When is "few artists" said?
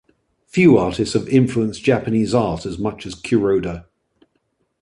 0.47-1.13